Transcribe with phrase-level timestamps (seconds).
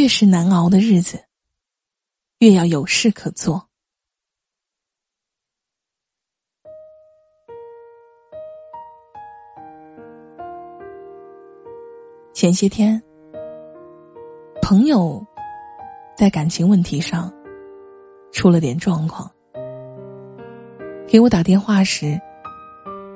[0.00, 1.22] 越是难熬的日子，
[2.38, 3.68] 越要有事可做。
[12.32, 13.02] 前些天，
[14.62, 15.22] 朋友
[16.16, 17.30] 在感情问题上
[18.32, 19.30] 出了点状况，
[21.06, 22.18] 给我打电话时，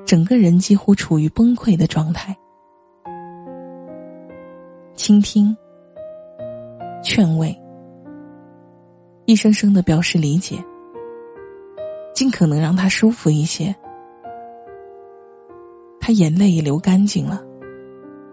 [0.04, 2.36] 整个人几乎处于崩溃的状态。
[4.94, 5.56] 倾听、
[7.14, 7.56] 劝慰、
[9.24, 10.58] 一声声的表示理解，
[12.12, 13.72] 尽可能让他舒服一些。
[16.00, 17.40] 他眼泪也流干净了。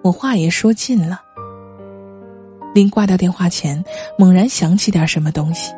[0.03, 1.21] 我话也说尽了，
[2.73, 3.79] 临挂掉电话前，
[4.17, 5.71] 猛然想起点什么东西，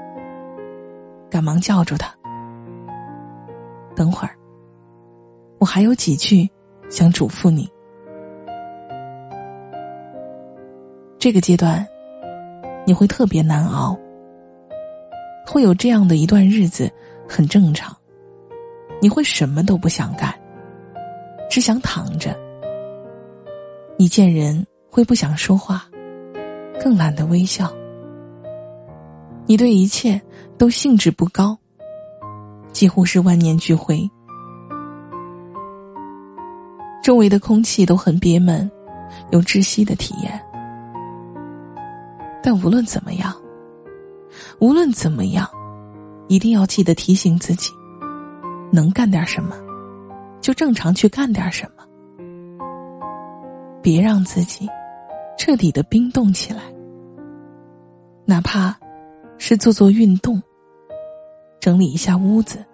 [1.29, 2.09] 赶忙叫住他
[3.97, 4.33] ：“等会儿，
[5.59, 6.49] 我还有几句
[6.89, 7.69] 想嘱咐你。”
[11.19, 11.85] 这个阶段，
[12.85, 13.97] 你会特别难熬，
[15.45, 16.91] 会有这样的一段日子，
[17.27, 17.95] 很正常。
[19.01, 20.33] 你会什么都不想干，
[21.49, 22.37] 只想躺着。
[23.97, 25.87] 你见人会不想说话，
[26.81, 27.71] 更懒得微笑。
[29.45, 30.21] 你对一切
[30.57, 31.57] 都兴致不高，
[32.71, 34.09] 几乎是万念俱灰。
[37.03, 38.69] 周围的空气都很憋闷，
[39.31, 40.41] 有窒息的体验。
[42.43, 43.33] 但无论怎么样，
[44.59, 45.49] 无论怎么样，
[46.27, 47.71] 一定要记得提醒自己：
[48.69, 49.55] 能干点什么，
[50.41, 51.83] 就正常去干点什么。
[53.81, 54.69] 别让自己
[55.37, 56.61] 彻底的冰冻起来，
[58.25, 58.77] 哪怕
[59.37, 60.41] 是做做运动、
[61.61, 62.65] 整理一下屋子，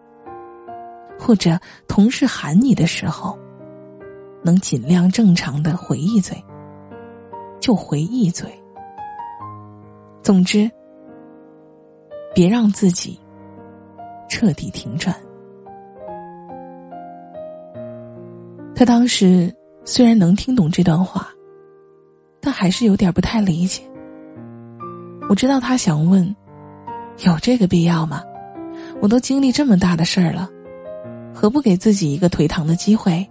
[1.20, 3.38] 或者同事喊你的时候，
[4.44, 6.44] 能尽量正常的回一嘴，
[7.60, 8.59] 就回一嘴。
[10.22, 10.70] 总之，
[12.34, 13.20] 别让自己
[14.28, 15.16] 彻底停转。
[18.76, 19.54] 他当时。
[19.86, 21.30] 虽然能听懂这段话，
[22.40, 23.82] 但还是有点不太理解。
[25.28, 26.36] 我知道他想问：
[27.26, 28.22] 有这个必要吗？
[29.02, 30.48] 我都经历这么大的事儿了，
[31.34, 33.28] 何不给自己一个颓唐的机会？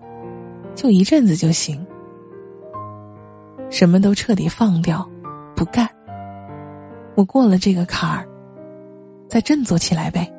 [0.75, 1.87] 就一阵子就行，
[3.71, 5.09] 什么都彻底放掉，
[5.55, 5.89] 不干。
[7.19, 8.25] 我过了这个坎儿，
[9.29, 10.33] 再振作起来呗。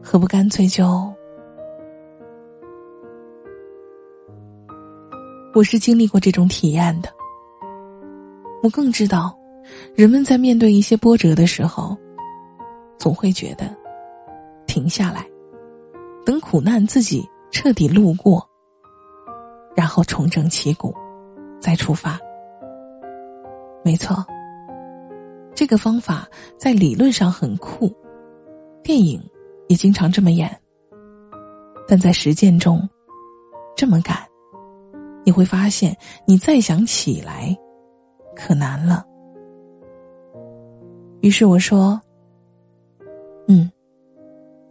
[0.00, 1.12] 何不干脆就……
[5.52, 7.08] 我是经历过这种体验的，
[8.62, 9.36] 我更知道，
[9.96, 11.98] 人们在面对一些波折的时候，
[12.96, 13.64] 总会觉得
[14.68, 15.26] 停下来，
[16.24, 18.48] 等苦难自己彻底路过，
[19.74, 20.94] 然后重整旗鼓，
[21.60, 22.16] 再出发。
[23.82, 24.24] 没错，
[25.54, 26.26] 这个方法
[26.58, 27.94] 在理论上很酷，
[28.82, 29.22] 电影
[29.68, 30.50] 也经常这么演，
[31.86, 32.88] 但在实践中，
[33.76, 34.16] 这么干。
[35.24, 35.96] 你会发现，
[36.26, 37.56] 你再想起来，
[38.34, 39.06] 可难了。
[41.20, 42.00] 于是我说
[43.46, 43.70] ：“嗯，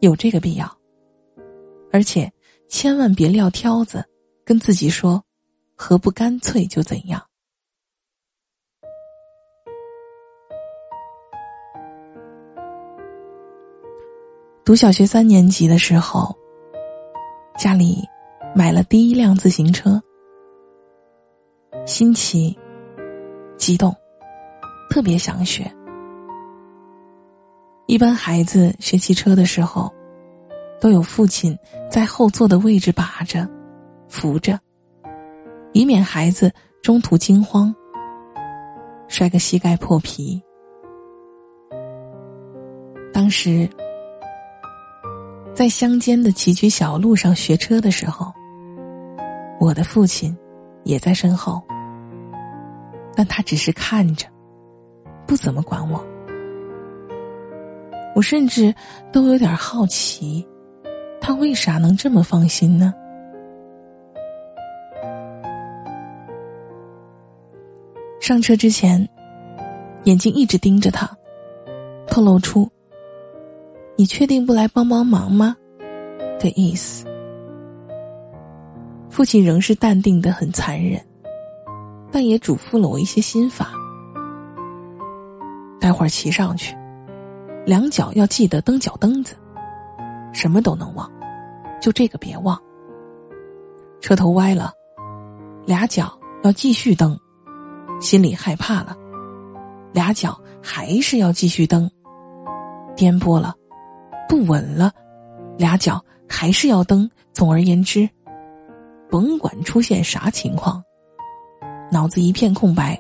[0.02, 0.70] 有这个必要，
[1.90, 2.30] 而且
[2.68, 4.04] 千万别撂挑子，
[4.44, 5.24] 跟自己说，
[5.74, 7.22] 何不干脆就怎样？”
[14.64, 16.36] 读小学三年级的时候，
[17.58, 18.08] 家里
[18.54, 20.00] 买了第一辆自行车。
[21.88, 22.56] 新奇、
[23.58, 23.92] 激动，
[24.88, 25.70] 特别想学。
[27.88, 29.92] 一般孩子学骑车的时候，
[30.80, 31.58] 都有父亲
[31.90, 33.50] 在后座的位置把着、
[34.08, 34.60] 扶着，
[35.74, 37.74] 以免孩子中途惊慌，
[39.08, 40.40] 摔个膝盖破皮。
[43.12, 43.68] 当时
[45.62, 48.34] 在乡间的崎岖小路上学车的时候，
[49.60, 50.36] 我的父亲
[50.86, 51.62] 也在身后。
[53.16, 54.26] 但他只是看着，
[55.28, 56.04] 不怎么管我。
[58.16, 58.74] 我甚至
[59.14, 60.44] 都有点好奇，
[61.22, 62.92] 他为啥能这么放心呢？
[68.20, 69.08] 上车之前，
[70.06, 71.08] 眼睛一直盯着他，
[72.08, 72.68] 透露出
[74.02, 75.56] “你确定不来帮帮忙吗”
[76.42, 77.06] 的意思。
[79.12, 81.00] 父亲仍是淡定的，很残忍。
[82.12, 83.74] 但也嘱咐了我一些心法。
[85.80, 86.76] 待会儿骑上去，
[87.64, 89.36] 两脚要记得蹬脚蹬子，
[90.34, 91.08] 什么都能忘，
[91.80, 92.60] 就这个别忘。
[94.00, 94.72] 车头歪了，
[95.64, 97.16] 俩脚要继续蹬，
[98.00, 98.98] 心里害怕了，
[99.94, 101.88] 俩脚还是要继续蹬；
[102.96, 103.54] 颠簸了，
[104.32, 104.94] 不稳了，
[105.58, 107.12] 俩脚还是要蹬。
[107.34, 108.10] 总而言之，
[109.10, 110.82] 甭管出现啥情况，
[111.92, 112.98] 脑子一片空白，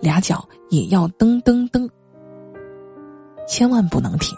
[0.00, 1.88] 俩脚也要蹬蹬蹬，
[3.46, 4.36] 千万不能停。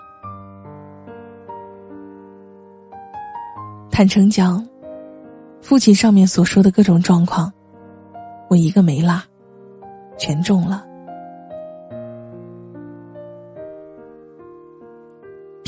[3.91, 4.69] 坦诚讲，
[5.63, 7.51] 父亲上面所说的各种状况，
[8.51, 9.19] 我一个没落，
[10.19, 10.88] 全中了。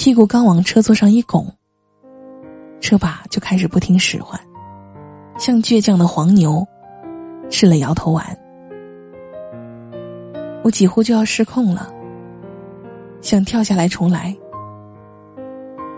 [0.03, 1.47] 屁股刚往车座上一拱，
[2.81, 4.41] 车把就开始不听使唤，
[5.39, 6.67] 像倔强的黄牛，
[7.51, 8.25] 吃了摇头丸。
[10.65, 11.93] 我几乎就要失控了，
[13.21, 14.35] 想跳下来重来。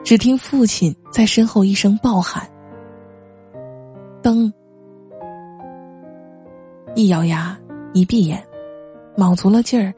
[0.02, 2.44] 只听父亲在身后一声暴喊
[4.20, 4.52] ：“灯！”
[6.96, 7.56] 一咬牙，
[7.92, 8.44] 一闭眼，
[9.16, 9.94] 卯足了劲儿，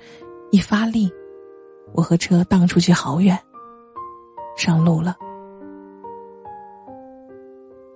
[0.50, 1.10] 一发力，
[1.94, 3.34] 我和车荡出去好远。
[4.56, 5.16] 上路了，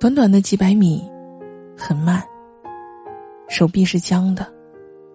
[0.01, 1.09] 短短的几百米，
[1.77, 2.23] 很慢。
[3.49, 4.47] 手臂是僵的，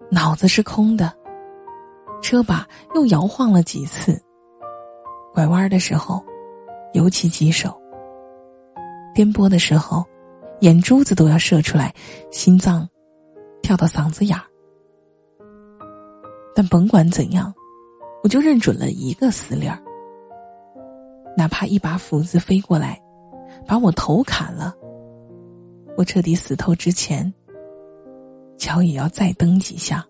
[0.10, 1.14] 脑子是空的，
[2.22, 4.20] 车把又摇晃了几次。
[5.34, 6.24] 拐弯的时候，
[6.94, 7.70] 尤其棘手；
[9.14, 10.04] 颠簸的时候，
[10.62, 11.94] 眼珠子都要射出来，
[12.32, 12.88] 心脏
[13.62, 14.44] 跳到嗓子眼儿。
[16.56, 17.54] 但甭管怎样，
[18.24, 19.78] 我就认准了一个死理儿。
[21.36, 23.02] 哪怕一把斧子飞过来，
[23.68, 24.76] 把我头砍了，
[25.98, 27.34] 我彻底死透之前，
[28.58, 30.06] 脚也要再蹬几下。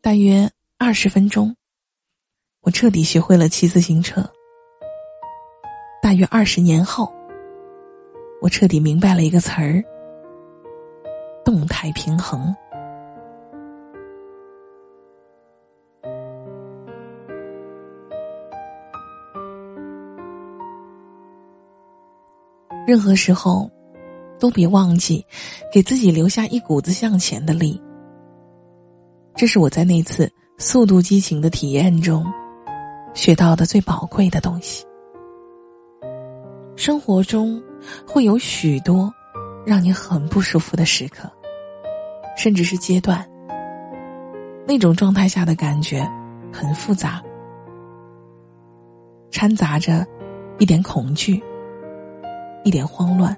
[0.00, 1.56] 大约二十分钟，
[2.60, 4.22] 我彻底学会了骑自行车。
[6.02, 7.10] 大约二十年后，
[8.42, 9.82] 我彻底明白了一个词儿：
[11.42, 12.54] 动态平衡。
[22.86, 23.70] 任何时候，
[24.38, 25.24] 都别忘记
[25.72, 27.80] 给自己留下一股子向前的力。
[29.34, 32.24] 这是我在那次速度激情的体验中
[33.14, 34.84] 学到的最宝贵的东西。
[36.76, 37.62] 生活中
[38.06, 39.12] 会有许多
[39.64, 41.30] 让你很不舒服的时刻，
[42.36, 43.26] 甚至是阶段。
[44.66, 46.06] 那种状态下的感觉
[46.52, 47.22] 很复杂，
[49.30, 50.06] 掺杂着
[50.58, 51.42] 一点恐惧。
[52.64, 53.36] 一点慌乱，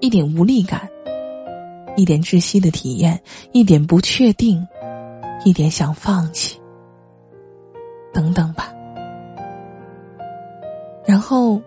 [0.00, 0.86] 一点无力感，
[1.96, 3.18] 一点窒息的体验，
[3.52, 4.64] 一点不确定，
[5.46, 6.60] 一点想放弃，
[8.12, 8.70] 等等吧。
[11.06, 11.60] 然后，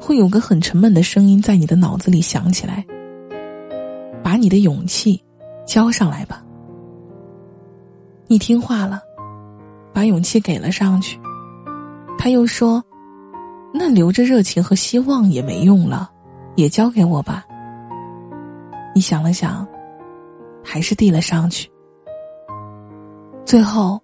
[0.00, 2.84] 会有个很沉闷的声音在你的脑子里响起来
[4.24, 5.22] ：“把你的勇气
[5.66, 6.42] 交上来吧。”
[8.26, 9.02] 你听话了，
[9.92, 11.20] 把勇气给了上去。
[12.18, 12.82] 他又说。
[13.76, 16.08] 那留着热情和希望也没用了，
[16.54, 17.44] 也交给我吧。
[18.94, 19.66] 你想了想，
[20.64, 21.68] 还是递了上去。
[23.44, 24.00] 最后，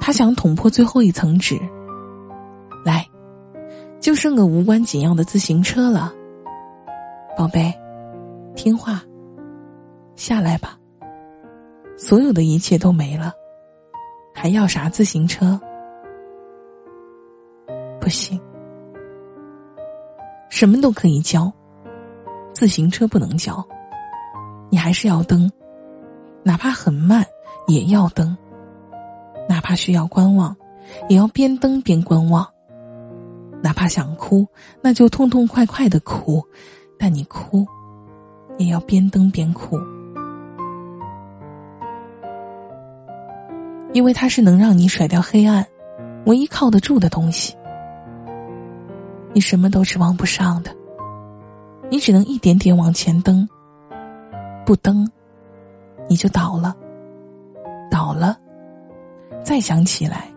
[0.00, 1.56] 他想捅破最后一层纸。
[2.84, 3.06] 来，
[4.00, 6.12] 就剩个无关紧要的自行车了，
[7.36, 7.72] 宝贝，
[8.56, 9.00] 听话，
[10.16, 10.76] 下来吧。
[11.96, 13.32] 所有的一切都没了，
[14.34, 15.58] 还要啥自行车？
[18.00, 18.40] 不行。
[20.58, 21.52] 什么都可以教，
[22.52, 23.64] 自行车不能教。
[24.70, 25.48] 你还是要蹬，
[26.42, 27.24] 哪怕很慢
[27.68, 28.36] 也要蹬。
[29.48, 30.56] 哪怕需要观望，
[31.08, 32.44] 也要边蹬边观望。
[33.62, 34.44] 哪怕想哭，
[34.82, 36.42] 那就痛痛快快的哭，
[36.98, 37.64] 但你哭，
[38.58, 39.78] 也要边蹬边哭，
[43.92, 45.64] 因为它是能让你甩掉黑暗，
[46.26, 47.56] 唯一靠得住的东西。
[49.34, 50.74] 你什么都指望不上的，
[51.90, 53.48] 你只能一点点往前蹬。
[54.66, 55.08] 不蹬，
[56.08, 56.76] 你就倒了。
[57.90, 58.38] 倒了，
[59.42, 60.28] 再想起来，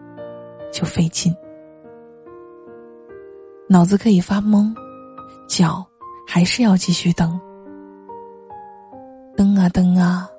[0.72, 1.36] 就费劲。
[3.68, 4.74] 脑子可以发懵，
[5.48, 5.86] 脚
[6.28, 7.40] 还是要继续蹬。
[9.36, 10.30] 蹬啊蹬啊，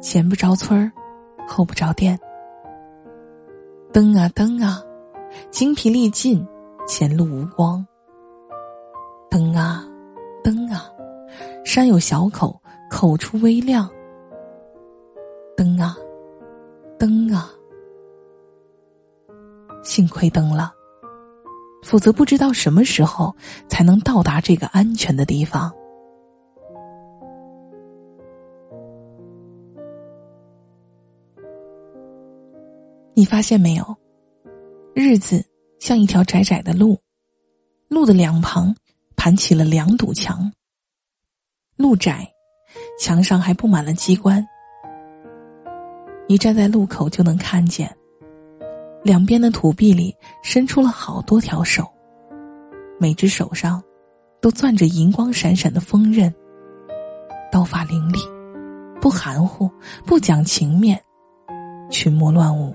[0.00, 0.92] 前不着村儿，
[1.46, 2.18] 后不着店。
[3.92, 4.82] 蹬啊蹬啊，
[5.50, 6.46] 精疲力尽。
[6.86, 7.84] 前路无光。
[9.30, 9.84] 灯啊
[10.42, 10.84] 灯啊，
[11.64, 12.60] 山有小口，
[12.90, 13.88] 口出微亮。
[15.56, 15.96] 灯啊。
[16.98, 17.50] 灯啊。
[19.82, 20.72] 幸亏灯了，
[21.82, 23.34] 否则不知道什么时候
[23.68, 25.72] 才能到达这个安全的地方。
[33.14, 33.84] 你发现没有，
[34.94, 35.44] 日子。
[35.84, 36.98] 像一条窄窄的路，
[37.88, 38.74] 路的两旁
[39.16, 40.50] 盘起了两堵墙。
[41.76, 42.26] 路窄，
[42.98, 44.42] 墙上还布满了机关。
[46.26, 47.94] 你站在路口就能看见，
[49.02, 51.86] 两边的土壁里伸出了好多条手，
[52.98, 53.82] 每只手上
[54.40, 56.34] 都攥着银光闪闪的锋刃，
[57.52, 58.18] 刀法凌厉，
[59.02, 59.70] 不含糊，
[60.06, 60.98] 不讲情面，
[61.90, 62.74] 群魔乱舞。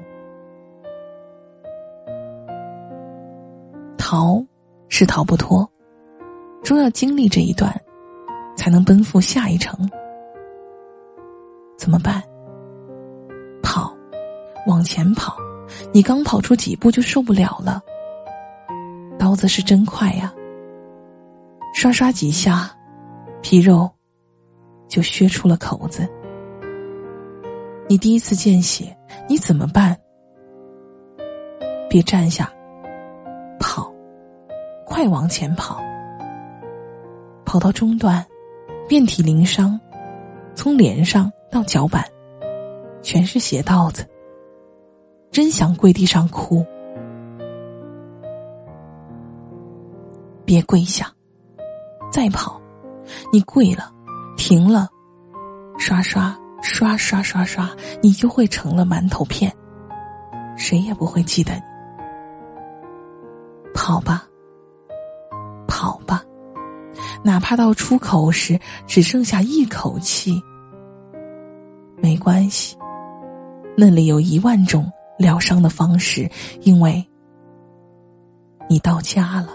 [4.12, 4.44] 逃
[4.88, 5.64] 是逃不脱，
[6.64, 7.72] 终要经历这一段，
[8.58, 9.88] 才能奔赴下一程。
[11.78, 12.20] 怎么办？
[13.62, 13.96] 跑，
[14.66, 15.38] 往前跑。
[15.94, 17.80] 你刚跑出几步就受不了了。
[19.20, 20.34] 刀子是真快呀，
[21.76, 22.76] 刷刷几下，
[23.44, 23.88] 皮肉
[24.88, 26.10] 就削出了口子。
[27.88, 28.86] 你第一次见血，
[29.28, 29.96] 你怎么办？
[31.88, 32.52] 别站下。
[35.00, 35.82] 快往前跑，
[37.46, 38.22] 跑到中段，
[38.86, 39.80] 遍体鳞伤，
[40.54, 42.04] 从脸上到脚板，
[43.02, 44.06] 全是血道子。
[45.32, 46.66] 真想跪地上哭，
[50.44, 51.10] 别跪下，
[52.12, 52.62] 再跑，
[53.32, 53.90] 你跪了，
[54.36, 54.90] 停了，
[55.78, 57.70] 刷刷刷刷刷刷，
[58.02, 59.50] 你就会成了馒头片，
[60.58, 61.62] 谁也不会记得你。
[63.74, 64.26] 跑吧。
[67.30, 70.42] 哪怕到出口时只剩下一口气，
[72.02, 72.76] 没关系。
[73.78, 76.28] 那里有一万种疗伤的方式，
[76.62, 77.08] 因为
[78.68, 79.50] 你到家了。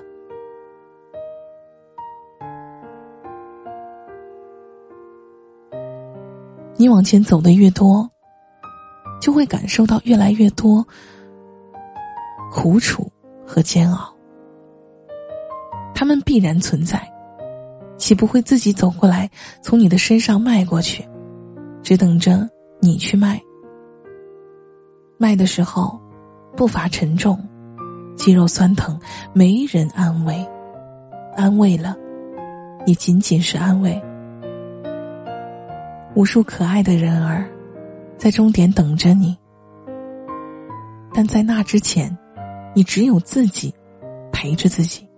[6.76, 8.08] 你往前走的越多，
[9.20, 10.86] 就会感受到越来越多
[12.52, 13.10] 苦楚
[13.44, 14.14] 和煎熬。
[15.92, 17.04] 他们必然存在，
[18.04, 19.30] 岂不会自己走过来，
[19.62, 21.02] 从你的身上迈过去，
[21.82, 22.46] 只等着
[22.78, 23.40] 你去迈。
[25.16, 25.98] 迈的时候，
[26.54, 27.42] 步伐沉重，
[28.14, 29.00] 肌肉酸疼，
[29.32, 30.46] 没人安慰，
[31.34, 31.96] 安慰了，
[32.84, 33.98] 也仅仅是安慰。
[36.14, 37.48] 无数可爱的人儿，
[38.18, 39.34] 在终点等着你，
[41.14, 42.14] 但在那之前，
[42.74, 43.74] 你只有自己，
[44.30, 45.08] 陪着自己。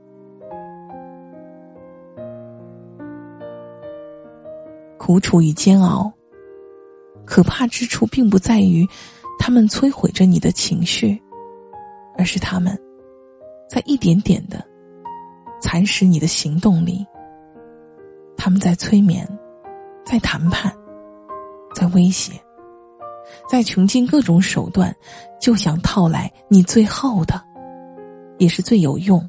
[5.07, 6.13] 苦楚与煎熬，
[7.25, 8.85] 可怕之处并不在于
[9.39, 11.17] 他们摧毁着你的情绪，
[12.19, 12.77] 而是他们，
[13.71, 14.67] 在一点点的
[15.63, 17.07] 蚕食你的行动力。
[18.37, 19.25] 他们在催眠，
[20.05, 20.75] 在谈判，
[21.73, 22.33] 在威胁，
[23.49, 24.93] 在穷尽各种手段，
[25.41, 27.41] 就想套来你最后的，
[28.39, 29.25] 也是最有用、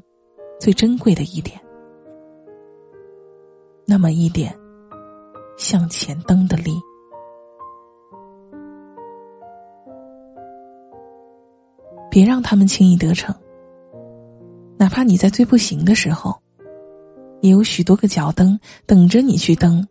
[0.58, 1.56] 最珍贵的一点。
[3.86, 4.52] 那么一点。
[5.58, 6.80] 向前蹬的力，
[12.08, 13.34] 别让他们轻易得逞。
[14.78, 16.40] 哪怕你在最不行的时候，
[17.42, 19.86] 也有许多个脚蹬等着你去蹬，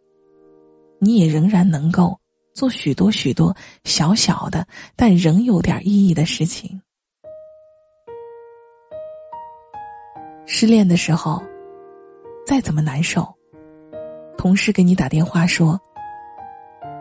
[1.00, 2.18] 你也仍然能够
[2.54, 6.82] 做许多许多小小的但仍有点意义的事情。
[10.46, 11.44] 失恋的时候，
[12.48, 13.37] 再怎么难受。
[14.38, 15.78] 同事给你打电话说：“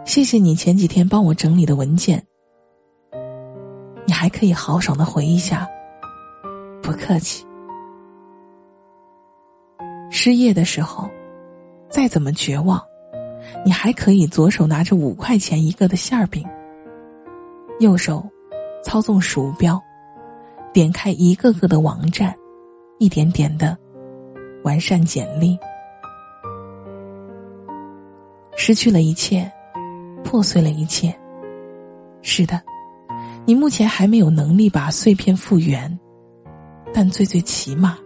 [0.04, 2.20] 谢谢你前几天帮我整理的文件。”
[4.06, 5.68] 你还可以豪爽的回一下
[6.82, 7.44] ：“不客气。”
[10.10, 11.10] 失业的时候，
[11.88, 12.82] 再怎么绝望，
[13.64, 16.44] 你还可以左手拿着五块钱一个的馅儿饼，
[17.80, 18.26] 右手
[18.82, 19.80] 操纵鼠标，
[20.72, 22.34] 点开一个个的网站，
[22.98, 23.76] 一点点的
[24.64, 25.58] 完善简历。
[28.66, 29.48] 失去了一切，
[30.24, 31.16] 破碎了一切。
[32.20, 32.60] 是的，
[33.44, 35.96] 你目前还没有能力把碎片复原，
[36.92, 37.96] 但最最起码，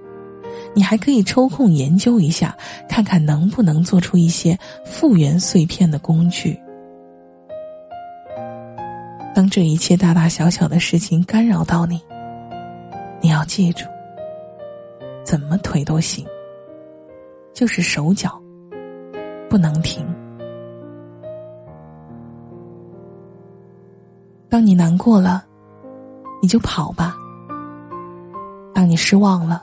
[0.75, 2.55] 你还可以抽空研究一下，
[2.90, 6.61] 看看能不能做出一些复原碎片的工具。
[9.35, 11.99] 当这一切大大小小的事情干扰到你，
[13.23, 13.87] 你要记住，
[15.25, 16.23] 怎么腿都行，
[17.55, 18.38] 就是手脚
[19.49, 20.07] 不能停。
[24.50, 25.45] 当你难过了，
[26.42, 27.14] 你就跑吧；
[28.75, 29.62] 当你失望了，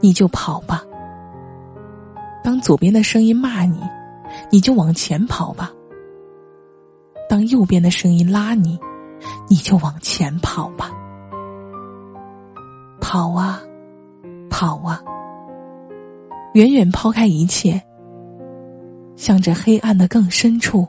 [0.00, 0.80] 你就跑吧；
[2.42, 3.78] 当左边的声音骂你，
[4.50, 5.66] 你就往前跑吧；
[7.28, 8.78] 当右边的声音拉你，
[9.46, 10.90] 你就往前跑吧，
[12.98, 13.60] 跑啊，
[14.48, 15.02] 跑啊，
[16.54, 17.78] 远远抛开一切，
[19.16, 20.88] 向着黑暗的更深处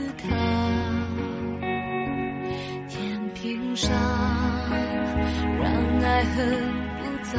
[0.00, 0.28] 思考。
[3.76, 3.90] 上
[5.58, 5.64] 让
[6.02, 6.36] 爱恨
[6.98, 7.32] 不再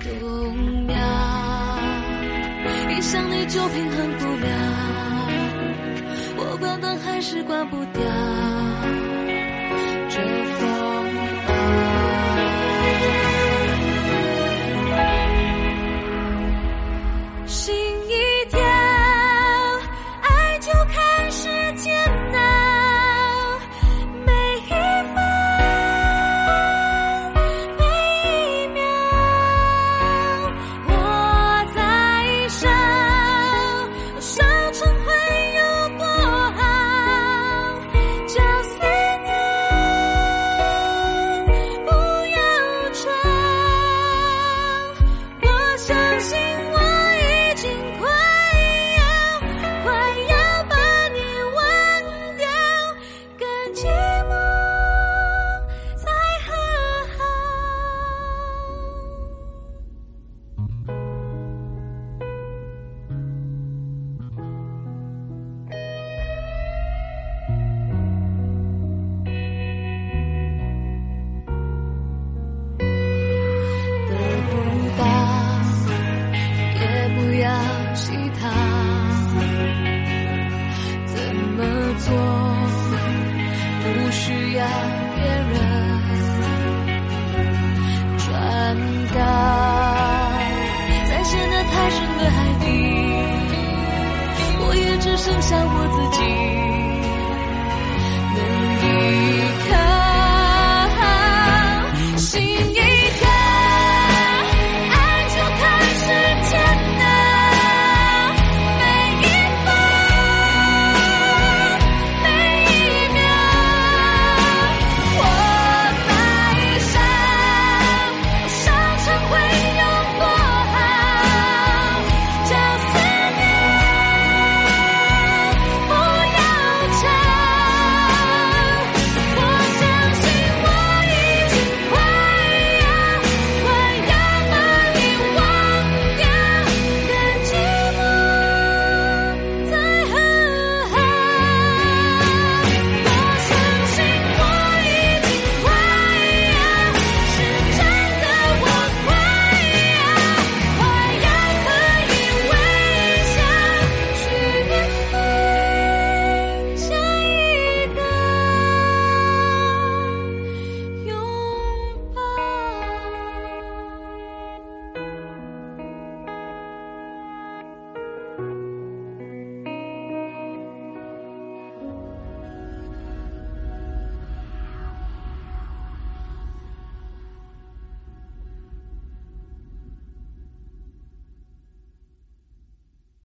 [0.00, 0.94] 动摇，
[2.90, 4.46] 一想你就平衡不了，
[6.36, 8.02] 我关灯还是关不掉